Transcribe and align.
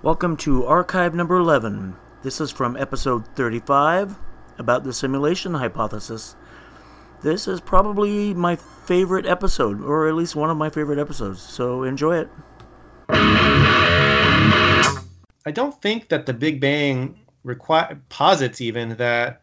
Welcome 0.00 0.36
to 0.38 0.64
archive 0.64 1.12
number 1.12 1.38
11. 1.38 1.96
This 2.22 2.40
is 2.40 2.52
from 2.52 2.76
episode 2.76 3.26
35 3.34 4.16
about 4.56 4.84
the 4.84 4.92
simulation 4.92 5.54
hypothesis. 5.54 6.36
This 7.20 7.48
is 7.48 7.60
probably 7.60 8.32
my 8.32 8.54
favorite 8.54 9.26
episode, 9.26 9.82
or 9.82 10.06
at 10.06 10.14
least 10.14 10.36
one 10.36 10.50
of 10.50 10.56
my 10.56 10.70
favorite 10.70 11.00
episodes, 11.00 11.42
so 11.42 11.82
enjoy 11.82 12.18
it. 12.18 12.30
I 13.10 14.92
don't 15.52 15.82
think 15.82 16.10
that 16.10 16.26
the 16.26 16.32
Big 16.32 16.60
Bang 16.60 17.18
requi- 17.44 17.98
posits 18.08 18.60
even 18.60 18.90
that 18.98 19.42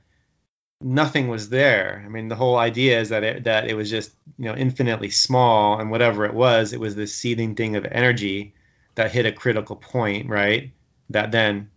nothing 0.79 1.27
was 1.27 1.49
there. 1.49 2.01
I 2.05 2.07
mean, 2.07 2.29
the 2.29 2.35
whole 2.35 2.55
idea 2.55 3.01
is 3.01 3.09
that 3.09 3.25
it, 3.25 3.43
that 3.43 3.69
it 3.69 3.73
was 3.73 3.89
just 3.89 4.13
you 4.37 4.45
know 4.45 4.55
infinitely 4.55 5.09
small, 5.09 5.81
and 5.81 5.91
whatever 5.91 6.23
it 6.23 6.33
was, 6.33 6.71
it 6.71 6.79
was 6.79 6.95
this 6.95 7.13
seething 7.13 7.55
thing 7.55 7.75
of 7.75 7.83
energy 7.83 8.53
that 8.95 9.11
hit 9.11 9.25
a 9.25 9.31
critical 9.31 9.75
point, 9.75 10.29
right? 10.29 10.71
That 11.09 11.31
then 11.31 11.69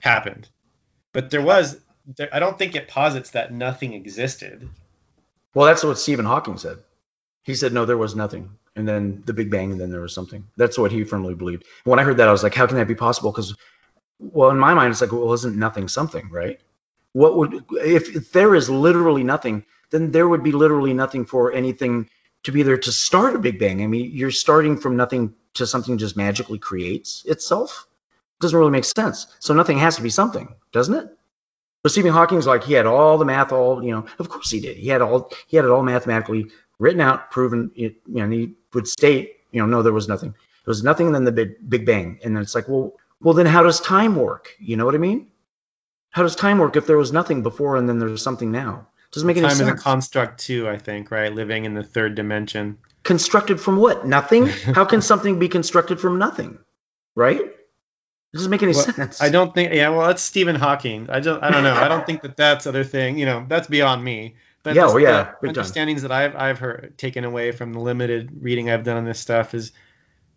happened. 0.00 0.48
But 1.12 1.30
there 1.30 1.42
was, 1.42 1.80
there, 2.16 2.28
I 2.32 2.38
don't 2.38 2.58
think 2.58 2.74
it 2.74 2.88
posits 2.88 3.30
that 3.30 3.52
nothing 3.52 3.94
existed. 3.94 4.68
Well, 5.54 5.66
that's 5.66 5.82
what 5.82 5.98
Stephen 5.98 6.26
Hawking 6.26 6.58
said. 6.58 6.78
He 7.42 7.54
said, 7.54 7.72
no, 7.72 7.84
there 7.84 7.96
was 7.96 8.14
nothing. 8.14 8.50
And 8.74 8.86
then 8.86 9.22
the 9.24 9.32
Big 9.32 9.50
Bang, 9.50 9.72
and 9.72 9.80
then 9.80 9.90
there 9.90 10.02
was 10.02 10.12
something. 10.12 10.46
That's 10.56 10.76
what 10.76 10.92
he 10.92 11.04
firmly 11.04 11.34
believed. 11.34 11.64
When 11.84 11.98
I 11.98 12.02
heard 12.02 12.18
that, 12.18 12.28
I 12.28 12.32
was 12.32 12.42
like, 12.42 12.54
how 12.54 12.66
can 12.66 12.76
that 12.76 12.88
be 12.88 12.94
possible? 12.94 13.32
Because, 13.32 13.56
well, 14.18 14.50
in 14.50 14.58
my 14.58 14.74
mind, 14.74 14.90
it's 14.90 15.00
like, 15.00 15.12
well, 15.12 15.32
isn't 15.32 15.56
nothing 15.56 15.88
something, 15.88 16.28
right? 16.30 16.60
What 17.12 17.36
would, 17.38 17.64
if, 17.70 18.14
if 18.14 18.32
there 18.32 18.54
is 18.54 18.68
literally 18.68 19.24
nothing, 19.24 19.64
then 19.90 20.10
there 20.10 20.28
would 20.28 20.42
be 20.42 20.52
literally 20.52 20.92
nothing 20.92 21.24
for 21.24 21.52
anything 21.52 22.10
to 22.42 22.52
be 22.52 22.62
there 22.62 22.76
to 22.76 22.92
start 22.92 23.34
a 23.34 23.38
Big 23.38 23.58
Bang. 23.58 23.82
I 23.82 23.86
mean, 23.86 24.10
you're 24.12 24.30
starting 24.30 24.76
from 24.76 24.96
nothing 24.96 25.34
to 25.56 25.66
something 25.66 25.98
just 25.98 26.16
magically 26.16 26.58
creates 26.58 27.24
itself. 27.26 27.86
It 28.38 28.42
doesn't 28.42 28.58
really 28.58 28.70
make 28.70 28.84
sense. 28.84 29.26
So 29.38 29.54
nothing 29.54 29.78
has 29.78 29.96
to 29.96 30.02
be 30.02 30.10
something, 30.10 30.54
doesn't 30.72 30.94
it? 30.94 31.08
But 31.82 31.92
Stephen 31.92 32.12
Hawking's 32.12 32.46
like 32.46 32.64
he 32.64 32.74
had 32.74 32.86
all 32.86 33.18
the 33.18 33.24
math, 33.24 33.52
all 33.52 33.82
you 33.82 33.92
know. 33.92 34.06
Of 34.18 34.28
course 34.28 34.50
he 34.50 34.60
did. 34.60 34.76
He 34.76 34.88
had 34.88 35.02
all 35.02 35.30
he 35.46 35.56
had 35.56 35.64
it 35.64 35.70
all 35.70 35.82
mathematically 35.82 36.50
written 36.78 37.00
out, 37.00 37.30
proven. 37.30 37.70
It, 37.74 37.96
you 38.06 38.16
know, 38.16 38.24
and 38.24 38.32
he 38.32 38.54
would 38.74 38.88
state, 38.88 39.36
you 39.52 39.60
know, 39.60 39.66
no, 39.66 39.82
there 39.82 39.92
was 39.92 40.08
nothing. 40.08 40.30
There 40.30 40.72
was 40.72 40.82
nothing, 40.82 41.06
and 41.06 41.14
then 41.14 41.24
the 41.24 41.32
big, 41.32 41.70
big 41.70 41.86
bang, 41.86 42.18
and 42.24 42.34
then 42.34 42.42
it's 42.42 42.54
like, 42.54 42.68
well, 42.68 42.94
well, 43.20 43.34
then 43.34 43.46
how 43.46 43.62
does 43.62 43.80
time 43.80 44.16
work? 44.16 44.50
You 44.58 44.76
know 44.76 44.84
what 44.84 44.94
I 44.94 44.98
mean? 44.98 45.28
How 46.10 46.22
does 46.22 46.36
time 46.36 46.58
work 46.58 46.76
if 46.76 46.86
there 46.86 46.96
was 46.96 47.12
nothing 47.12 47.42
before 47.42 47.76
and 47.76 47.88
then 47.88 47.98
there's 47.98 48.22
something 48.22 48.50
now? 48.50 48.88
Doesn't 49.12 49.26
make 49.26 49.36
any 49.36 49.46
Time 49.46 49.56
sense. 49.56 49.68
Time 49.68 49.76
is 49.76 49.80
a 49.80 49.84
construct 49.84 50.40
too, 50.40 50.68
I 50.68 50.78
think, 50.78 51.10
right? 51.10 51.32
Living 51.32 51.64
in 51.64 51.74
the 51.74 51.82
third 51.82 52.14
dimension. 52.14 52.78
Constructed 53.06 53.60
from 53.60 53.76
what? 53.78 54.06
Nothing? 54.06 54.46
How 54.46 54.84
can 54.84 55.00
something 55.00 55.38
be 55.38 55.48
constructed 55.48 55.98
from 56.00 56.18
nothing? 56.18 56.58
Right? 57.14 57.40
It 57.40 57.56
doesn't 58.34 58.50
make 58.50 58.62
any 58.62 58.74
Well, 58.74 58.84
sense. 58.84 59.22
I 59.22 59.30
don't 59.30 59.54
think. 59.54 59.72
Yeah, 59.72 59.88
well, 59.90 60.08
that's 60.08 60.22
Stephen 60.22 60.56
Hawking. 60.56 61.08
I 61.08 61.20
don't. 61.20 61.42
I 61.42 61.50
don't 61.50 61.62
know. 61.64 61.74
I 61.74 61.88
don't 61.88 62.04
think 62.04 62.22
that 62.22 62.36
that's 62.36 62.66
other 62.66 62.84
thing. 62.84 63.18
You 63.18 63.24
know, 63.24 63.46
that's 63.48 63.68
beyond 63.68 64.04
me. 64.04 64.34
But 64.62 64.74
Yeah, 64.74 64.86
well, 64.86 65.00
yeah, 65.00 65.10
the 65.10 65.24
big 65.24 65.40
time. 65.40 65.48
understandings 65.48 66.02
that 66.02 66.12
I've 66.12 66.36
I've 66.36 66.58
heard 66.58 66.98
taken 66.98 67.24
away 67.24 67.52
from 67.52 67.72
the 67.72 67.78
limited 67.80 68.42
reading 68.42 68.68
I've 68.68 68.84
done 68.84 68.96
on 68.98 69.04
this 69.04 69.20
stuff 69.20 69.54
is 69.54 69.72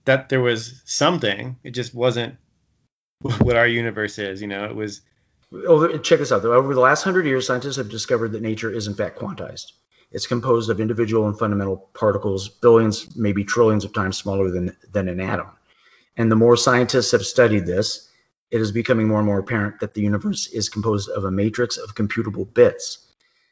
that 0.05 0.29
there 0.29 0.39
was 0.39 0.81
something. 0.85 1.57
It 1.63 1.71
just 1.71 1.93
wasn't 1.93 2.37
what 3.21 3.57
our 3.57 3.67
universe 3.67 4.17
is. 4.19 4.41
You 4.41 4.47
know, 4.47 4.65
it 4.65 4.75
was. 4.75 5.01
Over, 5.51 5.97
check 5.97 6.19
this 6.19 6.31
out. 6.31 6.43
Though. 6.43 6.53
Over 6.53 6.75
the 6.75 6.79
last 6.79 7.03
hundred 7.03 7.25
years, 7.25 7.47
scientists 7.47 7.77
have 7.77 7.89
discovered 7.89 8.33
that 8.33 8.43
nature 8.43 8.71
is 8.71 8.85
in 8.87 8.93
fact 8.93 9.17
quantized. 9.17 9.71
It's 10.11 10.27
composed 10.27 10.69
of 10.69 10.79
individual 10.79 11.27
and 11.27 11.37
fundamental 11.37 11.77
particles, 11.93 12.49
billions, 12.49 13.15
maybe 13.15 13.43
trillions 13.43 13.85
of 13.85 13.93
times 13.93 14.17
smaller 14.17 14.49
than, 14.49 14.75
than 14.91 15.07
an 15.07 15.19
atom. 15.19 15.47
And 16.17 16.31
the 16.31 16.35
more 16.35 16.57
scientists 16.57 17.11
have 17.11 17.25
studied 17.25 17.65
this, 17.65 18.09
it 18.51 18.59
is 18.59 18.71
becoming 18.71 19.07
more 19.07 19.19
and 19.19 19.27
more 19.27 19.39
apparent 19.39 19.79
that 19.81 19.93
the 19.93 20.01
universe 20.01 20.47
is 20.47 20.69
composed 20.69 21.09
of 21.09 21.23
a 21.23 21.31
matrix 21.31 21.77
of 21.77 21.93
computable 21.93 22.51
bits. 22.51 23.05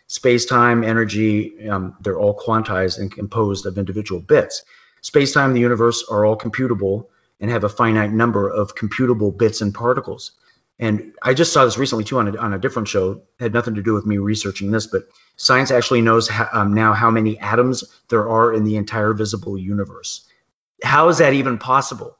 Space 0.07 0.45
time, 0.45 0.83
energy, 0.83 1.69
um, 1.69 1.95
they're 2.01 2.17
all 2.17 2.37
quantized 2.37 2.97
and 2.97 3.11
composed 3.11 3.65
of 3.65 3.77
individual 3.77 4.21
bits. 4.21 4.63
Space 5.01 5.33
time, 5.33 5.53
the 5.53 5.59
universe 5.59 6.03
are 6.09 6.25
all 6.25 6.37
computable 6.37 7.07
and 7.39 7.51
have 7.51 7.63
a 7.63 7.69
finite 7.69 8.11
number 8.11 8.49
of 8.49 8.73
computable 8.75 9.37
bits 9.37 9.61
and 9.61 9.73
particles. 9.73 10.31
And 10.79 11.13
I 11.23 11.33
just 11.33 11.53
saw 11.53 11.65
this 11.65 11.77
recently 11.77 12.03
too 12.03 12.19
on 12.19 12.27
a, 12.27 12.37
on 12.37 12.53
a 12.53 12.59
different 12.59 12.87
show. 12.87 13.23
It 13.39 13.43
had 13.43 13.53
nothing 13.53 13.75
to 13.75 13.81
do 13.81 13.93
with 13.93 14.05
me 14.05 14.17
researching 14.17 14.71
this, 14.71 14.85
but 14.85 15.07
science 15.35 15.71
actually 15.71 16.01
knows 16.01 16.27
how, 16.27 16.47
um, 16.53 16.73
now 16.73 16.93
how 16.93 17.09
many 17.09 17.39
atoms 17.39 17.83
there 18.09 18.29
are 18.29 18.53
in 18.53 18.63
the 18.63 18.77
entire 18.77 19.13
visible 19.13 19.57
universe. 19.57 20.27
How 20.83 21.09
is 21.09 21.17
that 21.17 21.33
even 21.33 21.57
possible? 21.57 22.15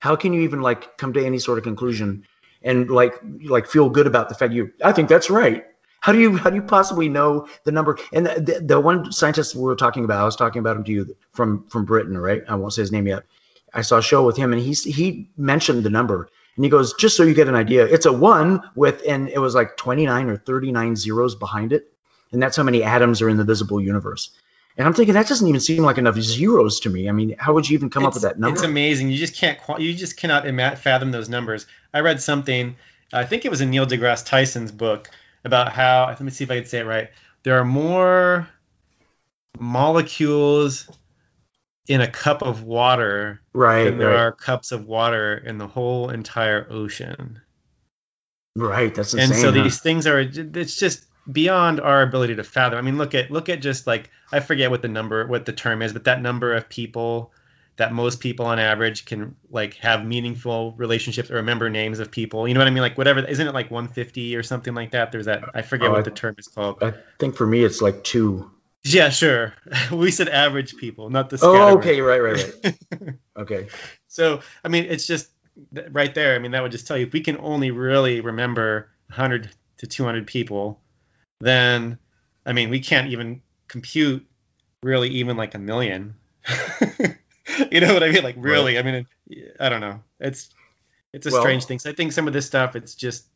How 0.00 0.16
can 0.16 0.32
you 0.32 0.40
even 0.40 0.60
like 0.60 0.98
come 0.98 1.12
to 1.12 1.24
any 1.24 1.38
sort 1.38 1.58
of 1.58 1.64
conclusion 1.64 2.26
and 2.62 2.90
like 2.90 3.14
like 3.44 3.68
feel 3.68 3.88
good 3.88 4.08
about 4.08 4.28
the 4.28 4.34
fact 4.34 4.52
you? 4.52 4.72
I 4.82 4.92
think 4.92 5.08
that's 5.08 5.30
right. 5.30 5.64
How 6.00 6.12
do 6.12 6.18
you 6.18 6.36
how 6.36 6.50
do 6.50 6.56
you 6.56 6.62
possibly 6.62 7.08
know 7.08 7.46
the 7.64 7.72
number? 7.72 7.98
And 8.12 8.26
the, 8.26 8.40
the, 8.40 8.60
the 8.60 8.80
one 8.80 9.12
scientist 9.12 9.54
we 9.54 9.62
were 9.62 9.76
talking 9.76 10.04
about, 10.04 10.20
I 10.20 10.24
was 10.24 10.36
talking 10.36 10.60
about 10.60 10.76
him 10.76 10.84
to 10.84 10.90
you 10.90 11.16
from 11.32 11.68
from 11.68 11.84
Britain, 11.84 12.16
right? 12.16 12.42
I 12.48 12.56
won't 12.56 12.72
say 12.72 12.82
his 12.82 12.90
name 12.90 13.06
yet. 13.06 13.24
I 13.72 13.82
saw 13.82 13.98
a 13.98 14.02
show 14.02 14.24
with 14.24 14.36
him, 14.36 14.52
and 14.52 14.60
he 14.60 14.72
he 14.72 15.30
mentioned 15.36 15.84
the 15.84 15.90
number, 15.90 16.28
and 16.60 16.64
he 16.66 16.68
goes, 16.68 16.92
just 16.92 17.16
so 17.16 17.22
you 17.22 17.32
get 17.32 17.48
an 17.48 17.54
idea, 17.54 17.86
it's 17.86 18.04
a 18.04 18.12
one 18.12 18.60
with, 18.74 19.00
and 19.08 19.30
it 19.30 19.38
was 19.38 19.54
like 19.54 19.78
29 19.78 20.28
or 20.28 20.36
39 20.36 20.94
zeros 20.94 21.34
behind 21.34 21.72
it, 21.72 21.90
and 22.32 22.42
that's 22.42 22.54
how 22.54 22.62
many 22.62 22.82
atoms 22.82 23.22
are 23.22 23.30
in 23.30 23.38
the 23.38 23.44
visible 23.44 23.80
universe. 23.80 24.28
And 24.76 24.86
I'm 24.86 24.92
thinking 24.92 25.14
that 25.14 25.26
doesn't 25.26 25.48
even 25.48 25.62
seem 25.62 25.84
like 25.84 25.96
enough 25.96 26.16
zeros 26.16 26.80
to 26.80 26.90
me. 26.90 27.08
I 27.08 27.12
mean, 27.12 27.34
how 27.38 27.54
would 27.54 27.66
you 27.66 27.78
even 27.78 27.88
come 27.88 28.04
up 28.04 28.12
with 28.12 28.24
that 28.24 28.38
number? 28.38 28.56
It's 28.56 28.62
amazing. 28.62 29.08
You 29.08 29.16
just 29.16 29.36
can't. 29.36 29.58
You 29.78 29.94
just 29.94 30.18
cannot 30.18 30.44
fathom 30.76 31.12
those 31.12 31.30
numbers. 31.30 31.64
I 31.94 32.00
read 32.00 32.20
something. 32.20 32.76
I 33.10 33.24
think 33.24 33.46
it 33.46 33.50
was 33.50 33.62
in 33.62 33.70
Neil 33.70 33.86
deGrasse 33.86 34.26
Tyson's 34.26 34.70
book 34.70 35.08
about 35.46 35.72
how. 35.72 36.08
Let 36.08 36.20
me 36.20 36.30
see 36.30 36.44
if 36.44 36.50
I 36.50 36.56
can 36.56 36.66
say 36.66 36.80
it 36.80 36.84
right. 36.84 37.08
There 37.42 37.58
are 37.58 37.64
more 37.64 38.46
molecules 39.58 40.90
in 41.90 42.00
a 42.00 42.06
cup 42.06 42.42
of 42.42 42.62
water 42.62 43.40
right, 43.52 43.84
than 43.84 43.98
there 43.98 44.08
right, 44.10 44.16
are 44.20 44.32
cups 44.32 44.70
of 44.70 44.86
water 44.86 45.36
in 45.36 45.58
the 45.58 45.66
whole 45.66 46.10
entire 46.10 46.66
ocean. 46.70 47.40
right. 48.56 48.94
That's 48.94 49.12
insane. 49.14 49.30
and 49.32 49.40
so 49.40 49.52
huh? 49.52 49.62
these 49.64 49.80
things 49.80 50.06
are. 50.06 50.20
It's 50.20 50.76
just 50.76 51.04
beyond 51.30 51.80
our 51.80 52.02
ability 52.02 52.36
to 52.36 52.44
fathom. 52.44 52.78
I 52.78 52.82
mean, 52.82 52.96
look 52.96 53.14
at 53.14 53.30
look 53.30 53.48
at 53.48 53.60
just 53.60 53.86
like 53.86 54.10
I 54.32 54.40
forget 54.40 54.70
what 54.70 54.82
the 54.82 54.88
number, 54.88 55.26
what 55.26 55.46
the 55.46 55.52
term 55.52 55.82
is, 55.82 55.92
but 55.92 56.04
that 56.04 56.22
number 56.22 56.54
of 56.54 56.68
people 56.68 57.32
that 57.76 57.92
most 57.92 58.20
people 58.20 58.44
on 58.46 58.58
average 58.58 59.04
can 59.06 59.34
like 59.50 59.74
have 59.74 60.04
meaningful 60.04 60.74
relationships 60.76 61.30
or 61.30 61.36
remember 61.36 61.70
names 61.70 61.98
of 61.98 62.10
people. 62.10 62.46
You 62.46 62.54
know 62.54 62.60
what 62.60 62.66
I 62.68 62.70
mean? 62.70 62.82
Like 62.82 62.98
whatever, 62.98 63.20
isn't 63.26 63.46
it 63.46 63.54
like 63.54 63.70
150 63.70 64.36
or 64.36 64.42
something 64.42 64.74
like 64.74 64.90
that? 64.92 65.10
There's 65.12 65.26
that. 65.26 65.42
I 65.54 65.62
forget 65.62 65.88
Oh, 65.88 65.92
what 65.92 66.00
I- 66.00 66.02
the 66.02 66.10
term 66.10 66.34
is 66.38 66.46
called. 66.48 66.82
I 66.82 66.92
think 67.18 67.36
for 67.36 67.46
me 67.46 67.64
it's 67.64 67.80
like 67.80 68.04
two. 68.04 68.50
Yeah, 68.84 69.10
sure. 69.10 69.54
we 69.92 70.10
said 70.10 70.28
average 70.28 70.76
people, 70.76 71.10
not 71.10 71.30
the. 71.30 71.38
Oh, 71.42 71.78
okay, 71.78 72.00
right, 72.00 72.22
right, 72.22 72.54
right. 72.64 73.14
okay. 73.36 73.68
So 74.08 74.40
I 74.64 74.68
mean, 74.68 74.86
it's 74.88 75.06
just 75.06 75.28
right 75.90 76.14
there. 76.14 76.34
I 76.34 76.38
mean, 76.38 76.52
that 76.52 76.62
would 76.62 76.72
just 76.72 76.86
tell 76.86 76.96
you 76.96 77.06
if 77.06 77.12
we 77.12 77.20
can 77.20 77.38
only 77.38 77.70
really 77.70 78.20
remember 78.20 78.90
100 79.08 79.50
to 79.78 79.86
200 79.86 80.26
people, 80.26 80.80
then 81.40 81.98
I 82.46 82.52
mean, 82.52 82.70
we 82.70 82.80
can't 82.80 83.08
even 83.08 83.42
compute 83.68 84.26
really 84.82 85.10
even 85.10 85.36
like 85.36 85.54
a 85.54 85.58
million. 85.58 86.14
you 87.70 87.80
know 87.80 87.92
what 87.92 88.02
I 88.02 88.10
mean? 88.10 88.24
Like 88.24 88.36
really, 88.38 88.78
I 88.78 88.82
mean, 88.82 89.06
it, 89.28 89.56
I 89.60 89.68
don't 89.68 89.80
know. 89.80 90.00
It's 90.20 90.50
it's 91.12 91.26
a 91.26 91.30
Well- 91.30 91.42
strange 91.42 91.64
thing. 91.66 91.78
So 91.78 91.90
I 91.90 91.92
think 91.92 92.12
some 92.12 92.26
of 92.26 92.32
this 92.32 92.46
stuff 92.46 92.76
it's 92.76 92.94
just 92.94 93.26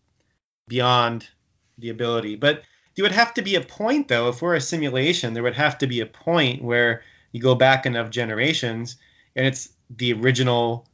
beyond 0.69 1.29
the 1.77 1.91
ability. 1.91 2.37
But 2.37 2.63
there 2.97 3.03
would 3.03 3.13
have 3.13 3.35
to 3.35 3.43
be 3.43 3.55
a 3.57 3.61
point 3.61 4.09
though. 4.09 4.29
If 4.29 4.43
we're 4.43 4.55
a 4.55 4.61
simulation, 4.61 5.35
there 5.35 5.43
would 5.43 5.55
have 5.55 5.79
to 5.79 5.87
be 5.87 6.01
a 6.01 6.07
point 6.07 6.63
where 6.63 7.03
you 7.33 7.41
go 7.41 7.55
back 7.55 7.87
enough 7.87 8.11
generations 8.11 8.97
and 9.37 9.47
it's 9.47 9.69
the 9.91 10.13
original 10.13 10.87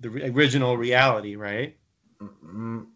the 0.00 0.08
original 0.32 0.76
reality, 0.76 1.36
right? 1.36 1.76
Mm, 2.22 2.86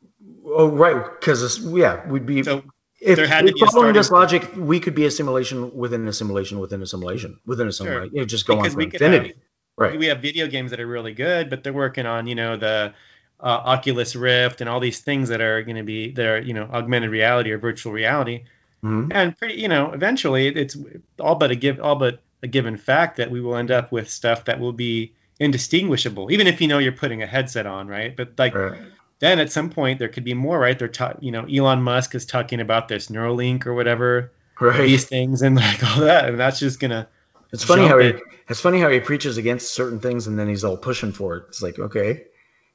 Oh, 0.45 0.69
right. 0.69 1.05
Because 1.21 1.59
yeah, 1.65 2.07
we'd 2.07 2.27
be. 2.27 2.43
So 2.43 2.63
if, 3.01 3.17
there 3.17 3.27
had 3.27 3.43
to 3.43 3.49
if 3.49 3.55
be 3.55 3.63
a 3.63 3.67
following 3.67 3.95
this 3.95 4.11
logic, 4.11 4.49
we 4.57 4.81
could 4.81 4.95
be 4.95 5.05
a 5.07 5.11
simulation 5.11 5.75
within 5.75 6.07
a 6.07 6.13
simulation 6.13 6.59
within 6.59 6.83
a 6.83 6.87
simulation 6.87 7.39
within 7.47 7.69
a 7.69 7.73
simulation. 7.73 8.11
You 8.15 8.21
know, 8.21 8.27
just 8.27 8.47
go 8.47 8.57
Because 8.57 8.75
on 8.75 8.81
for 8.81 8.83
infinity. 8.83 9.29
have- 9.29 9.37
right. 9.79 9.99
we 9.99 10.07
have 10.07 10.21
video 10.21 10.47
games 10.47 10.71
that 10.71 10.81
are 10.81 10.87
really 10.87 11.15
good, 11.15 11.51
but 11.51 11.65
they're 11.65 11.73
working 11.73 12.07
on, 12.07 12.27
you 12.27 12.35
know, 12.35 12.57
the 12.57 12.95
uh, 13.43 13.61
Oculus 13.65 14.15
Rift 14.17 14.61
and 14.61 14.71
all 14.71 14.81
these 14.81 15.01
things 15.01 15.29
that 15.31 15.41
are 15.41 15.63
going 15.63 15.77
to 15.77 15.83
be 15.83 16.13
that 16.13 16.27
are, 16.27 16.41
you 16.41 16.55
know, 16.55 16.69
augmented 16.73 17.11
reality 17.11 17.51
or 17.51 17.59
virtual 17.59 17.93
reality. 17.93 18.45
Mhm. 18.85 19.09
And 19.13 19.37
pretty, 19.39 19.55
you 19.61 19.69
know, 19.69 19.93
eventually 19.93 20.47
it's 20.49 20.77
all 21.21 21.35
but 21.35 21.51
a 21.51 21.57
give 21.57 21.81
all 21.81 21.97
but 21.97 22.21
a 22.43 22.47
given 22.49 22.77
fact 22.77 23.17
that 23.17 23.31
we 23.31 23.41
will 23.41 23.57
end 23.57 23.71
up 23.71 23.93
with 23.93 24.09
stuff 24.11 24.45
that 24.47 24.59
will 24.61 24.73
be 24.73 25.13
indistinguishable, 25.41 26.31
even 26.33 26.47
if 26.47 26.61
you 26.61 26.69
know 26.69 26.79
you're 26.79 26.93
putting 26.93 27.23
a 27.23 27.27
headset 27.27 27.67
on, 27.67 27.89
right? 27.89 28.17
But 28.17 28.33
like 28.39 28.55
Right. 28.55 28.81
then 29.21 29.39
at 29.39 29.53
some 29.53 29.71
point 29.71 29.99
there 29.99 30.09
could 30.09 30.25
be 30.25 30.35
more, 30.35 30.59
right? 30.59 30.79
They're 30.79 30.89
ta- 30.89 31.15
you 31.21 31.31
know, 31.33 31.45
Elon 31.45 31.83
Musk 31.83 32.15
is 32.15 32.27
talking 32.27 32.61
about 32.61 32.89
this 32.89 33.09
Neuralink 33.09 33.67
or 33.67 33.75
whatever 33.75 34.33
Right. 34.61 34.79
these 34.87 35.05
things 35.07 35.43
and 35.43 35.57
like 35.57 35.83
all 35.85 36.03
that, 36.03 36.29
and 36.29 36.39
that's 36.39 36.59
just 36.61 36.81
gonna 36.81 37.09
It's 37.53 37.65
funny 37.65 37.87
how 37.87 37.99
he 37.99 38.09
it. 38.09 38.23
it's 38.49 38.61
funny 38.61 38.81
how 38.81 38.89
he 38.89 39.01
preaches 39.01 39.37
against 39.37 39.75
certain 39.75 40.01
things 40.01 40.27
and 40.27 40.39
then 40.39 40.49
he's 40.49 40.65
all 40.65 40.77
pushing 40.77 41.13
for 41.13 41.37
it. 41.37 41.45
It's 41.49 41.63
like 41.63 41.79
okay, 41.79 42.25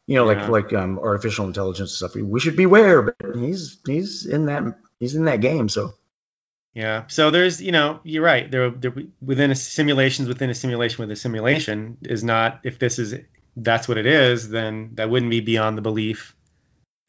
You 0.07 0.15
know, 0.15 0.25
like 0.25 0.37
Yeah. 0.37 0.47
like 0.47 0.73
um, 0.73 0.99
artificial 0.99 1.45
intelligence 1.45 1.93
stuff. 1.93 2.15
We 2.15 2.39
should 2.39 2.55
beware, 2.55 3.01
but 3.01 3.15
he's 3.35 3.79
he's 3.85 4.25
in 4.25 4.45
that 4.45 4.63
he's 4.99 5.15
in 5.15 5.25
that 5.25 5.41
game. 5.41 5.69
So 5.69 5.93
Yeah. 6.73 7.03
So 7.07 7.29
there's, 7.29 7.61
you 7.61 7.71
know, 7.71 7.99
you're 8.03 8.23
right. 8.23 8.49
There, 8.49 8.69
there 8.69 8.93
within 9.21 9.51
a 9.51 9.55
simulations 9.55 10.27
within 10.27 10.49
a 10.49 10.53
simulation 10.53 11.01
with 11.01 11.11
a 11.11 11.15
simulation 11.15 11.97
is 12.03 12.23
not. 12.23 12.61
If 12.63 12.79
this 12.79 12.99
is 12.99 13.15
that's 13.57 13.87
what 13.87 13.97
it 13.97 14.05
is, 14.05 14.49
then 14.49 14.91
that 14.93 15.09
wouldn't 15.09 15.31
be 15.31 15.41
beyond 15.41 15.77
the 15.77 15.81
belief. 15.81 16.35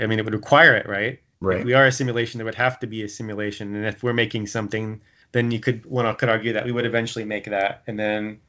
I 0.01 0.07
mean, 0.07 0.19
it 0.19 0.25
would 0.25 0.35
require 0.35 0.75
it, 0.75 0.89
right? 0.89 1.21
right. 1.41 1.59
If 1.59 1.65
we 1.65 1.75
are 1.75 1.87
a 1.87 1.93
simulation, 1.93 2.39
there 2.39 2.47
would 2.47 2.55
have 2.55 2.81
to 2.81 2.87
be 2.87 3.03
a 3.03 3.09
simulation, 3.09 3.75
and 3.75 3.85
if 3.87 4.03
we're 4.03 4.13
making 4.13 4.47
something, 4.47 5.03
then 5.33 5.51
you 5.51 5.61
could 5.61 5.85
one 5.87 6.13
could 6.17 6.29
argue 6.29 6.55
that 6.55 6.65
we 6.65 6.73
would 6.73 6.87
eventually 6.87 7.25
make 7.25 7.45
that, 7.45 7.83
and 7.87 7.99
then. 7.99 8.41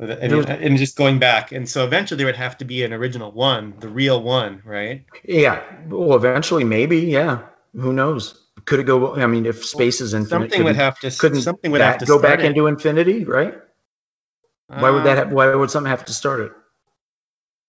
And, 0.00 0.32
and 0.32 0.78
just 0.78 0.96
going 0.96 1.18
back, 1.18 1.52
and 1.52 1.68
so 1.68 1.84
eventually 1.84 2.16
there 2.16 2.26
would 2.26 2.36
have 2.36 2.56
to 2.58 2.64
be 2.64 2.84
an 2.84 2.94
original 2.94 3.32
one, 3.32 3.74
the 3.80 3.88
real 3.88 4.22
one, 4.22 4.62
right? 4.64 5.04
Yeah. 5.24 5.62
Well, 5.88 6.16
eventually, 6.16 6.64
maybe. 6.64 7.00
Yeah. 7.00 7.42
Who 7.74 7.92
knows? 7.92 8.40
Could 8.64 8.80
it 8.80 8.84
go? 8.84 9.14
I 9.16 9.26
mean, 9.26 9.44
if 9.44 9.64
space 9.66 10.00
is 10.00 10.14
infinite, 10.14 10.50
Something 10.52 10.64
would 10.64 10.76
have 10.76 10.98
to. 11.00 11.10
couldn't 11.10 11.42
Something 11.42 11.70
would 11.72 11.82
have 11.82 11.98
to 11.98 12.06
go 12.06 12.18
start 12.18 12.22
back 12.22 12.44
it. 12.44 12.46
into 12.46 12.66
infinity, 12.66 13.24
right? 13.24 13.54
Why 14.68 14.90
would 14.90 15.04
that? 15.04 15.18
Um, 15.18 15.24
Have, 15.26 15.32
why 15.32 15.54
would 15.54 15.70
something 15.70 15.90
have 15.90 16.06
to 16.06 16.14
start 16.14 16.40
it? 16.40 16.52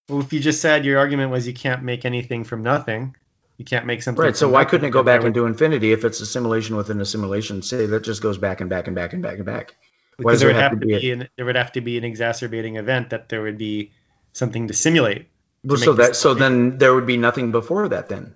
Well, 0.07 0.21
if 0.21 0.31
you 0.31 0.39
just 0.39 0.61
said 0.61 0.85
your 0.85 0.99
argument 0.99 1.31
was 1.31 1.47
you 1.47 1.53
can't 1.53 1.83
make 1.83 2.05
anything 2.05 2.43
from 2.45 2.63
nothing, 2.63 3.15
you 3.57 3.65
can't 3.65 3.85
make 3.85 4.03
something. 4.03 4.23
Right. 4.23 4.37
So 4.37 4.47
why 4.49 4.65
couldn't 4.65 4.87
it 4.87 4.91
go 4.91 5.03
back 5.03 5.23
into 5.23 5.45
infinity 5.45 5.91
if 5.91 6.05
it's 6.05 6.21
a 6.21 6.25
simulation 6.25 6.75
within 6.77 6.99
a 7.01 7.05
simulation? 7.05 7.61
Say 7.61 7.87
that 7.87 8.03
just 8.03 8.21
goes 8.21 8.37
back 8.37 8.61
and 8.61 8.69
back 8.69 8.87
and 8.87 8.95
back 8.95 9.13
and 9.13 9.21
back 9.21 9.35
and 9.35 9.45
back. 9.45 9.75
Why 10.21 10.31
Because 10.31 10.39
there 10.41 10.53
there 10.53 10.55
would 10.55 10.61
have 10.61 10.71
have 10.71 10.79
to 10.79 10.85
to 10.85 10.93
be 10.93 10.99
be 10.99 11.11
an, 11.11 11.29
there 11.35 11.45
would 11.45 11.55
have 11.55 11.71
to 11.73 11.81
be 11.81 11.97
an 11.97 12.03
exacerbating 12.03 12.75
event 12.77 13.09
that 13.11 13.29
there 13.29 13.41
would 13.41 13.57
be 13.57 13.91
something 14.33 14.67
to 14.67 14.73
simulate. 14.73 15.27
Well, 15.63 15.77
make 15.77 15.85
so 15.85 15.93
that 15.93 16.15
so 16.15 16.33
then 16.33 16.77
there 16.77 16.93
would 16.93 17.05
be 17.05 17.17
nothing 17.17 17.51
before 17.51 17.89
that 17.89 18.09
then. 18.09 18.35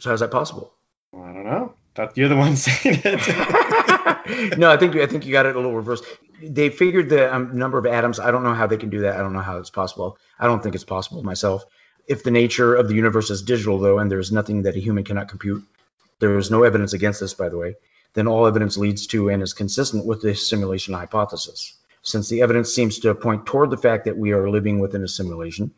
So 0.00 0.10
how's 0.10 0.20
that 0.20 0.30
possible? 0.30 0.72
Well, 1.12 1.24
I 1.24 1.32
don't 1.32 1.44
know. 1.44 1.74
That 1.94 2.16
you're 2.16 2.28
the 2.28 2.36
one 2.36 2.56
saying 2.66 3.00
it. 3.04 4.58
no, 4.58 4.70
I 4.70 4.76
think 4.76 4.96
I 4.96 5.06
think 5.06 5.26
you 5.26 5.32
got 5.32 5.46
it 5.46 5.56
a 5.56 5.58
little 5.58 5.74
reversed. 5.74 6.04
They 6.42 6.70
figured 6.70 7.08
the 7.08 7.34
um, 7.34 7.58
number 7.58 7.78
of 7.78 7.86
atoms. 7.86 8.20
I 8.20 8.30
don't 8.30 8.44
know 8.44 8.54
how 8.54 8.66
they 8.66 8.76
can 8.76 8.90
do 8.90 9.00
that. 9.00 9.16
I 9.16 9.18
don't 9.18 9.32
know 9.32 9.40
how 9.40 9.58
it's 9.58 9.70
possible. 9.70 10.18
I 10.38 10.46
don't 10.46 10.62
think 10.62 10.74
it's 10.74 10.84
possible 10.84 11.22
myself. 11.22 11.64
If 12.06 12.22
the 12.22 12.30
nature 12.30 12.74
of 12.74 12.88
the 12.88 12.94
universe 12.94 13.30
is 13.30 13.42
digital, 13.42 13.78
though, 13.78 13.98
and 13.98 14.10
there's 14.10 14.32
nothing 14.32 14.62
that 14.62 14.76
a 14.76 14.80
human 14.80 15.04
cannot 15.04 15.28
compute, 15.28 15.64
there 16.20 16.38
is 16.38 16.50
no 16.50 16.62
evidence 16.62 16.92
against 16.92 17.20
this, 17.20 17.34
by 17.34 17.48
the 17.48 17.58
way, 17.58 17.76
then 18.18 18.26
all 18.26 18.48
evidence 18.48 18.76
leads 18.76 19.06
to 19.06 19.28
and 19.28 19.42
is 19.42 19.52
consistent 19.52 20.04
with 20.04 20.20
the 20.20 20.34
simulation 20.34 20.92
hypothesis. 20.94 21.74
Since 22.02 22.28
the 22.28 22.42
evidence 22.42 22.74
seems 22.74 22.98
to 23.00 23.14
point 23.14 23.46
toward 23.46 23.70
the 23.70 23.76
fact 23.76 24.06
that 24.06 24.18
we 24.18 24.32
are 24.32 24.50
living 24.50 24.80
within 24.80 25.04
a 25.04 25.08
simulation, 25.08 25.72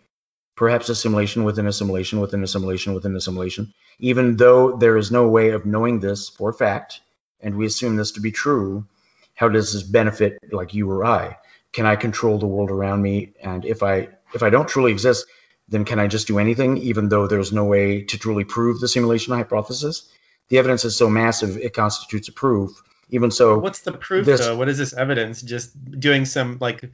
perhaps 0.56 0.88
a 0.88 0.94
simulation 0.94 1.44
within 1.44 1.66
a 1.66 1.72
simulation 1.72 2.18
within 2.18 2.42
a 2.42 2.46
simulation 2.46 2.94
within 2.94 3.14
a 3.14 3.20
simulation, 3.20 3.74
even 3.98 4.36
though 4.36 4.76
there 4.76 4.96
is 4.96 5.10
no 5.10 5.28
way 5.28 5.50
of 5.50 5.66
knowing 5.66 6.00
this 6.00 6.30
for 6.30 6.52
fact, 6.52 7.00
and 7.40 7.56
we 7.56 7.66
assume 7.66 7.96
this 7.96 8.12
to 8.12 8.20
be 8.20 8.32
true, 8.32 8.86
how 9.34 9.48
does 9.48 9.72
this 9.72 9.82
benefit 9.82 10.38
like 10.52 10.72
you 10.72 10.90
or 10.90 11.04
I? 11.04 11.36
Can 11.72 11.84
I 11.84 11.96
control 11.96 12.38
the 12.38 12.46
world 12.46 12.70
around 12.70 13.02
me? 13.02 13.32
And 13.42 13.64
if 13.64 13.82
I 13.82 14.08
if 14.34 14.42
I 14.42 14.50
don't 14.50 14.68
truly 14.68 14.92
exist, 14.92 15.26
then 15.68 15.84
can 15.84 15.98
I 15.98 16.06
just 16.06 16.26
do 16.26 16.38
anything, 16.38 16.78
even 16.78 17.08
though 17.08 17.26
there's 17.26 17.52
no 17.52 17.64
way 17.64 18.02
to 18.04 18.18
truly 18.18 18.44
prove 18.44 18.80
the 18.80 18.88
simulation 18.88 19.34
hypothesis? 19.34 20.08
The 20.50 20.58
evidence 20.58 20.84
is 20.84 20.96
so 20.96 21.08
massive 21.08 21.56
it 21.56 21.72
constitutes 21.72 22.28
a 22.28 22.32
proof. 22.32 22.70
Even 23.08 23.30
so, 23.30 23.58
What's 23.58 23.80
the 23.80 23.92
proof 23.92 24.26
This- 24.26 24.40
though? 24.40 24.56
What 24.56 24.68
is 24.68 24.78
this 24.78 24.92
evidence? 24.92 25.42
Just 25.42 25.72
doing 25.98 26.24
some 26.24 26.58
like 26.60 26.84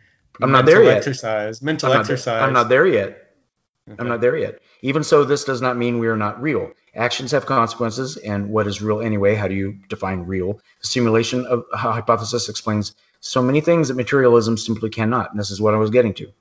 I'm 0.41 0.53
not 0.53 0.65
mental 0.65 0.75
there 0.75 0.85
yet. 0.85 0.97
exercise, 0.99 1.63
mental 1.63 1.91
I'm 1.91 1.97
not, 1.97 2.01
exercise. 2.01 2.43
I'm 2.43 2.53
not 2.53 2.69
there 2.69 2.87
yet. 2.87 3.23
Okay. 3.89 3.97
I'm 3.99 4.09
not 4.09 4.21
there 4.21 4.37
yet. 4.37 4.61
Even 4.83 5.05
so, 5.05 5.25
this 5.25 5.45
does 5.45 5.61
not 5.61 5.77
mean 5.77 5.99
we 5.99 6.09
are 6.09 6.17
not 6.17 6.43
real. 6.43 6.73
Actions 6.95 7.33
have 7.33 7.47
consequences, 7.47 8.17
and 8.17 8.51
what 8.51 8.67
is 8.67 8.83
real 8.83 9.01
anyway? 9.01 9.35
How 9.35 9.49
do 9.49 9.55
you 9.55 9.79
define 9.89 10.21
real? 10.23 10.55
The 10.81 10.87
simulation 10.87 11.47
of 11.47 11.65
a 11.73 11.77
hypothesis 11.77 12.49
explains 12.49 12.95
so 13.21 13.43
many 13.43 13.61
things 13.61 13.89
that 13.89 13.95
materialism 13.95 14.57
simply 14.57 14.91
cannot, 14.91 15.31
and 15.31 15.39
this 15.39 15.51
is 15.51 15.61
what 15.61 15.75
I 15.75 15.79
was 15.79 15.91
getting 15.91 16.15
to. 16.15 16.33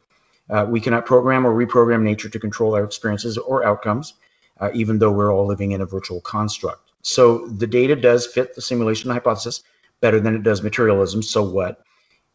Uh, 0.49 0.65
we 0.67 0.79
cannot 0.81 1.05
program 1.05 1.45
or 1.45 1.53
reprogram 1.53 2.01
nature 2.01 2.29
to 2.29 2.39
control 2.39 2.75
our 2.75 2.83
experiences 2.83 3.37
or 3.37 3.65
outcomes, 3.65 4.13
uh, 4.59 4.71
even 4.73 4.99
though 4.99 5.11
we're 5.11 5.33
all 5.33 5.45
living 5.45 5.71
in 5.71 5.81
a 5.81 5.85
virtual 5.85 6.21
construct. 6.21 6.84
So 7.05 7.45
the 7.45 7.67
data 7.67 7.95
does 7.95 8.25
fit 8.25 8.55
the 8.55 8.63
simulation 8.63 9.11
hypothesis 9.11 9.61
better 10.01 10.19
than 10.19 10.35
it 10.35 10.41
does 10.41 10.63
materialism. 10.63 11.21
So 11.21 11.43
what? 11.43 11.83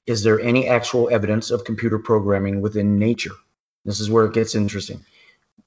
Is 0.07 0.23
there 0.23 0.39
any 0.41 0.69
actual 0.69 1.11
evidence 1.11 1.51
of 1.51 1.65
computer 1.65 1.99
programming 1.99 2.61
within 2.61 2.97
nature? 2.97 3.35
This 3.85 3.99
is 3.99 4.09
where 4.09 4.27
it 4.27 4.33
gets 4.33 4.55
interesting 4.55 5.05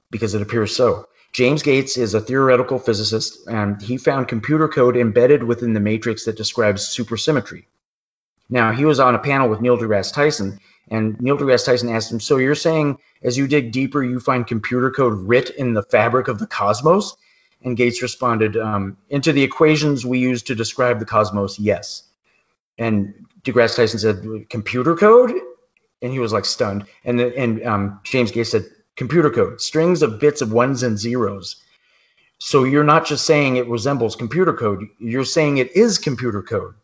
because 0.10 0.36
it 0.36 0.42
appears 0.42 0.74
so. 0.74 1.10
James 1.34 1.64
Gates 1.64 1.98
is 1.98 2.14
a 2.14 2.22
theoretical 2.22 2.80
physicist, 2.80 3.46
and 3.46 3.82
he 3.82 3.98
found 3.98 4.30
computer 4.30 4.70
code 4.70 4.96
embedded 4.96 5.44
within 5.44 5.74
the 5.74 5.82
matrix 5.82 6.24
that 6.24 6.38
describes 6.38 6.88
supersymmetry. 6.88 7.66
Now, 8.50 8.72
he 8.72 8.86
was 8.86 9.02
on 9.02 9.16
a 9.16 9.20
panel 9.20 9.50
with 9.50 9.60
Neil 9.60 9.78
deGrasse 9.78 10.14
Tyson, 10.14 10.62
and 10.90 11.20
Neil 11.20 11.38
deGrasse 11.38 11.66
Tyson 11.66 11.90
asked 11.90 12.10
him, 12.10 12.22
So 12.22 12.38
you're 12.38 12.56
saying 12.56 13.00
as 13.22 13.38
you 13.38 13.48
dig 13.50 13.74
deeper, 13.74 14.02
you 14.02 14.22
find 14.22 14.48
computer 14.48 14.92
code 14.92 15.28
writ 15.28 15.50
in 15.50 15.74
the 15.74 15.84
fabric 15.84 16.30
of 16.30 16.40
the 16.40 16.48
cosmos? 16.48 17.18
And 17.64 17.78
Gates 17.78 18.02
responded, 18.02 18.58
um, 18.58 18.98
Into 19.10 19.32
the 19.32 19.44
equations 19.44 20.06
we 20.06 20.20
use 20.20 20.44
to 20.44 20.56
describe 20.56 21.00
the 21.00 21.06
cosmos, 21.06 21.60
yes. 21.60 22.04
And 22.78 23.26
deGrasse 23.44 23.76
Tyson 23.76 24.00
said, 24.00 24.50
Computer 24.50 24.96
code? 24.96 25.34
And 26.02 26.12
he 26.12 26.20
was 26.20 26.34
like 26.34 26.46
stunned. 26.46 26.86
And, 27.06 27.20
the, 27.20 27.38
and 27.38 27.64
um, 27.66 28.00
James 28.04 28.32
Gates 28.32 28.52
said, 28.52 28.66
Computer 28.96 29.30
code, 29.32 29.62
strings 29.62 30.04
of 30.04 30.20
bits 30.20 30.42
of 30.42 30.52
ones 30.52 30.84
and 30.84 31.00
zeros. 31.00 31.56
So 32.40 32.66
you're 32.66 32.84
not 32.84 33.06
just 33.06 33.26
saying 33.26 33.56
it 33.56 33.68
resembles 33.70 34.18
computer 34.18 34.54
code, 34.54 34.90
you're 35.00 35.24
saying 35.24 35.58
it 35.58 35.76
is 35.78 35.98
computer 35.98 36.44
code. 36.44 36.76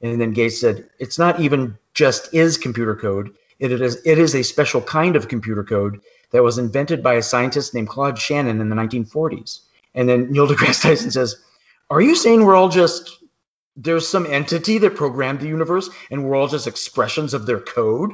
And 0.00 0.20
then 0.20 0.32
Gates 0.32 0.60
said, 0.60 0.88
it's 0.98 1.18
not 1.18 1.40
even 1.40 1.78
just 1.94 2.34
is 2.34 2.58
computer 2.58 2.96
code. 2.96 3.34
It 3.58 3.72
is, 3.72 4.00
it 4.04 4.18
is 4.18 4.34
a 4.34 4.42
special 4.42 4.80
kind 4.80 5.16
of 5.16 5.28
computer 5.28 5.64
code 5.64 6.00
that 6.30 6.42
was 6.42 6.58
invented 6.58 7.02
by 7.02 7.14
a 7.14 7.22
scientist 7.22 7.74
named 7.74 7.88
Claude 7.88 8.18
Shannon 8.18 8.60
in 8.60 8.68
the 8.68 8.76
1940s. 8.76 9.60
And 9.98 10.08
then 10.08 10.30
Neil 10.30 10.46
deGrasse 10.46 10.80
Tyson 10.82 11.10
says, 11.10 11.34
Are 11.90 12.00
you 12.00 12.14
saying 12.14 12.44
we're 12.44 12.54
all 12.54 12.68
just, 12.68 13.18
there's 13.76 14.06
some 14.06 14.26
entity 14.26 14.78
that 14.78 14.94
programmed 14.94 15.40
the 15.40 15.48
universe 15.48 15.90
and 16.08 16.24
we're 16.24 16.36
all 16.36 16.46
just 16.46 16.68
expressions 16.68 17.34
of 17.34 17.46
their 17.46 17.58
code? 17.58 18.12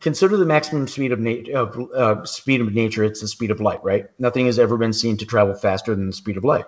Consider 0.00 0.36
the 0.36 0.44
maximum 0.44 0.88
speed 0.88 1.12
of, 1.12 1.24
of 1.54 1.92
uh, 1.92 2.24
speed 2.24 2.62
of 2.62 2.74
nature. 2.74 3.04
It's 3.04 3.20
the 3.20 3.28
speed 3.28 3.52
of 3.52 3.60
light, 3.60 3.84
right? 3.84 4.06
Nothing 4.18 4.46
has 4.46 4.58
ever 4.58 4.76
been 4.76 4.92
seen 4.92 5.18
to 5.18 5.24
travel 5.24 5.54
faster 5.54 5.94
than 5.94 6.08
the 6.08 6.12
speed 6.12 6.36
of 6.36 6.42
light. 6.42 6.64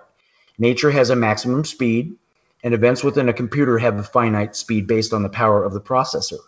Nature 0.57 0.91
has 0.91 1.09
a 1.09 1.17
maximum 1.17 1.65
speed, 1.65 2.15
and 2.63 2.73
events 2.73 3.03
within 3.03 3.27
a 3.27 3.33
computer 3.33 3.77
have 3.77 3.99
a 3.99 4.03
finite 4.03 4.55
speed 4.55 4.87
based 4.87 5.11
on 5.11 5.23
the 5.23 5.29
power 5.29 5.61
of 5.61 5.73
the 5.73 5.81
processor. 5.81 6.39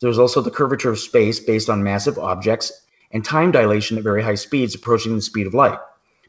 There's 0.00 0.18
also 0.18 0.40
the 0.40 0.50
curvature 0.50 0.90
of 0.90 0.98
space 0.98 1.38
based 1.38 1.70
on 1.70 1.84
massive 1.84 2.18
objects 2.18 2.72
and 3.12 3.24
time 3.24 3.52
dilation 3.52 3.96
at 3.96 4.02
very 4.02 4.24
high 4.24 4.34
speeds 4.34 4.74
approaching 4.74 5.14
the 5.14 5.22
speed 5.22 5.46
of 5.46 5.54
light. 5.54 5.78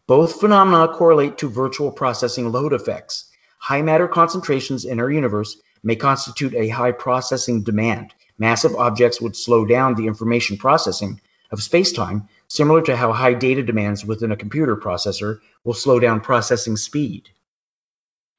Both 0.08 0.40
phenomena 0.40 0.88
correlate 0.94 1.38
to 1.40 1.50
virtual 1.50 1.92
processing 1.92 2.52
load 2.52 2.74
effects. 2.74 3.26
High 3.58 3.82
matter 3.82 4.08
concentrations 4.08 4.86
in 4.86 5.00
our 5.00 5.10
universe 5.10 5.58
may 5.84 5.96
constitute 5.96 6.54
a 6.56 6.68
high 6.70 6.92
processing 6.92 7.64
demand. 7.64 8.14
Massive 8.38 8.76
objects 8.76 9.22
would 9.22 9.36
slow 9.36 9.66
down 9.66 9.96
the 9.96 10.08
information 10.08 10.58
processing 10.58 11.22
of 11.52 11.60
spacetime, 11.60 12.28
similar 12.48 12.82
to 12.84 12.96
how 12.96 13.12
high 13.14 13.34
data 13.34 13.62
demands 13.62 14.06
within 14.06 14.32
a 14.32 14.38
computer 14.38 14.76
processor 14.76 15.40
will 15.64 15.74
slow 15.74 16.00
down 16.00 16.22
processing 16.22 16.78
speed. 16.78 17.30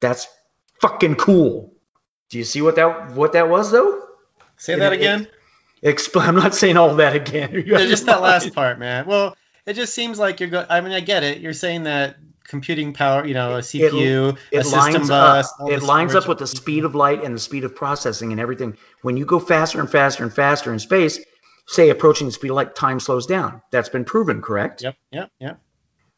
That's 0.01 0.27
fucking 0.81 1.15
cool. 1.15 1.73
Do 2.29 2.37
you 2.37 2.43
see 2.43 2.61
what 2.61 2.75
that 2.75 3.11
what 3.11 3.33
that 3.33 3.49
was 3.49 3.71
though? 3.71 4.01
Say 4.57 4.73
It- 4.73 4.79
that 4.79 4.93
it- 4.93 4.99
again. 4.99 5.27
Expl- 5.83 6.21
I'm 6.21 6.35
not 6.35 6.55
saying 6.55 6.77
all 6.77 6.95
that 6.95 7.13
again. 7.13 7.51
Just 7.67 8.05
that 8.05 8.21
last 8.21 8.53
part, 8.55 8.79
man. 8.79 9.05
Well, 9.05 9.35
it 9.65 9.73
just 9.73 9.93
seems 9.93 10.19
like 10.19 10.39
you're 10.39 10.49
going. 10.49 10.65
I 10.69 10.81
mean, 10.81 10.93
I 10.93 10.99
get 10.99 11.23
it. 11.23 11.39
You're 11.39 11.53
saying 11.53 11.83
that 11.83 12.17
computing 12.43 12.93
power, 12.93 13.25
you 13.25 13.33
know, 13.33 13.55
a 13.55 13.59
CPU, 13.59 14.37
a 14.51 14.57
It 14.57 14.63
system 14.63 14.79
lines 14.79 15.09
bus, 15.09 15.53
up. 15.59 15.69
It 15.69 15.81
lines 15.81 16.15
up 16.15 16.27
with 16.27 16.39
the 16.39 16.47
speed 16.47 16.85
of 16.85 16.95
light 16.95 17.23
and 17.23 17.33
the 17.33 17.39
speed 17.39 17.63
of 17.63 17.75
processing 17.75 18.31
and 18.31 18.39
everything. 18.39 18.77
When 19.01 19.17
you 19.17 19.25
go 19.25 19.39
faster 19.39 19.79
and 19.79 19.89
faster 19.89 20.23
and 20.23 20.33
faster 20.33 20.71
in 20.71 20.79
space, 20.79 21.19
say 21.67 21.89
approaching 21.89 22.27
the 22.27 22.33
speed 22.33 22.51
of 22.51 22.55
light, 22.55 22.75
time 22.75 22.99
slows 22.99 23.25
down. 23.25 23.61
That's 23.71 23.89
been 23.89 24.05
proven, 24.05 24.41
correct? 24.41 24.83
Yep, 24.83 24.95
yep, 25.11 25.31
yep. 25.39 25.59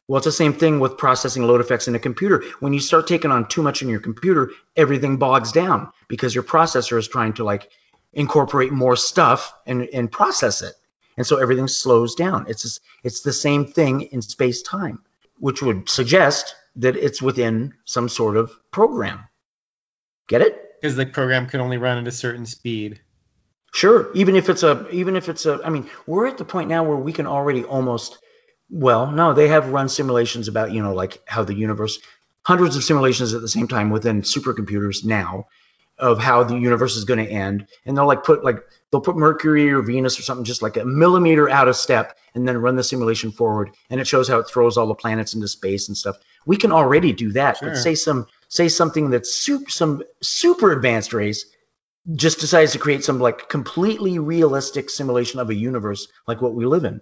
Well, 0.07 0.17
it's 0.17 0.25
the 0.25 0.31
same 0.31 0.53
thing 0.53 0.79
with 0.79 0.97
processing 0.97 1.43
load 1.43 1.61
effects 1.61 1.87
in 1.87 1.95
a 1.95 1.99
computer. 1.99 2.43
When 2.59 2.73
you 2.73 2.79
start 2.79 3.07
taking 3.07 3.31
on 3.31 3.47
too 3.47 3.63
much 3.63 3.81
in 3.81 3.89
your 3.89 3.99
computer, 3.99 4.51
everything 4.75 5.17
bogs 5.17 5.51
down 5.51 5.91
because 6.07 6.35
your 6.35 6.43
processor 6.43 6.99
is 6.99 7.07
trying 7.07 7.33
to 7.33 7.43
like 7.43 7.69
incorporate 8.13 8.71
more 8.71 8.95
stuff 8.95 9.53
and, 9.65 9.81
and 9.93 10.11
process 10.11 10.61
it. 10.61 10.73
And 11.17 11.25
so 11.25 11.37
everything 11.37 11.67
slows 11.67 12.15
down. 12.15 12.45
It's 12.49 12.79
it's 13.03 13.21
the 13.21 13.33
same 13.33 13.65
thing 13.65 14.01
in 14.01 14.21
space 14.21 14.61
time, 14.61 14.99
which 15.39 15.61
would 15.61 15.89
suggest 15.89 16.55
that 16.77 16.95
it's 16.95 17.21
within 17.21 17.73
some 17.85 18.09
sort 18.09 18.35
of 18.35 18.51
program. 18.71 19.27
Get 20.27 20.41
it? 20.41 20.61
Because 20.81 20.95
the 20.95 21.05
program 21.05 21.47
can 21.47 21.61
only 21.61 21.77
run 21.77 21.97
at 21.97 22.07
a 22.07 22.11
certain 22.11 22.45
speed. 22.45 22.99
Sure, 23.73 24.11
even 24.13 24.35
if 24.35 24.49
it's 24.49 24.63
a, 24.63 24.87
even 24.89 25.15
if 25.15 25.27
it's 25.27 25.45
a, 25.45 25.59
I 25.63 25.69
mean, 25.69 25.89
we're 26.07 26.27
at 26.27 26.37
the 26.37 26.45
point 26.45 26.69
now 26.69 26.83
where 26.83 26.95
we 26.95 27.11
can 27.11 27.27
already 27.27 27.63
almost, 27.63 28.17
well, 28.69 29.11
no, 29.11 29.33
they 29.33 29.49
have 29.49 29.69
run 29.69 29.89
simulations 29.89 30.47
about, 30.47 30.71
you 30.71 30.81
know, 30.81 30.93
like 30.93 31.21
how 31.25 31.43
the 31.43 31.53
universe, 31.53 31.99
hundreds 32.43 32.77
of 32.77 32.83
simulations 32.83 33.33
at 33.33 33.41
the 33.41 33.49
same 33.49 33.67
time 33.67 33.89
within 33.89 34.21
supercomputers 34.21 35.03
now 35.03 35.47
of 35.97 36.19
how 36.19 36.43
the 36.43 36.57
universe 36.57 36.95
is 36.95 37.05
going 37.05 37.23
to 37.25 37.31
end, 37.31 37.67
and 37.85 37.97
they'll 37.97 38.07
like 38.07 38.23
put 38.23 38.43
like 38.43 38.59
they'll 38.91 39.01
put 39.01 39.15
Mercury 39.15 39.71
or 39.71 39.81
Venus 39.81 40.19
or 40.19 40.23
something 40.23 40.43
just 40.43 40.61
like 40.61 40.77
a 40.77 40.85
millimeter 40.85 41.49
out 41.49 41.67
of 41.67 41.75
step, 41.75 42.17
and 42.33 42.47
then 42.47 42.57
run 42.57 42.75
the 42.75 42.83
simulation 42.83 43.31
forward, 43.31 43.71
and 43.89 44.01
it 44.01 44.07
shows 44.07 44.27
how 44.27 44.39
it 44.39 44.47
throws 44.47 44.77
all 44.77 44.87
the 44.87 44.95
planets 44.95 45.33
into 45.33 45.47
space 45.47 45.87
and 45.87 45.97
stuff. 45.97 46.17
We 46.45 46.57
can 46.57 46.71
already 46.71 47.13
do 47.13 47.31
that, 47.33 47.57
Sure. 47.57 47.69
but 47.69 47.77
say 47.77 47.95
some 47.95 48.27
say 48.49 48.67
something 48.67 49.09
that's 49.09 49.33
super 49.33 49.69
some 49.69 50.03
super 50.21 50.71
advanced 50.71 51.13
race 51.13 51.45
just 52.13 52.39
decides 52.39 52.73
to 52.73 52.79
create 52.79 53.03
some 53.03 53.19
like 53.19 53.49
completely 53.49 54.19
realistic 54.19 54.89
simulation 54.89 55.39
of 55.39 55.49
a 55.49 55.55
universe 55.55 56.07
like 56.27 56.41
what 56.41 56.53
we 56.53 56.65
live 56.65 56.85
in. 56.85 57.01